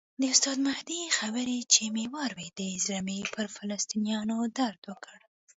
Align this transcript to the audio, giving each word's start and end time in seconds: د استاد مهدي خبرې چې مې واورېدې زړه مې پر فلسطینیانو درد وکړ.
د 0.21 0.23
استاد 0.33 0.57
مهدي 0.67 1.01
خبرې 1.17 1.59
چې 1.73 1.83
مې 1.93 2.05
واورېدې 2.13 2.69
زړه 2.85 2.99
مې 3.07 3.19
پر 3.33 3.45
فلسطینیانو 3.55 4.37
درد 4.57 4.81
وکړ. 4.89 5.17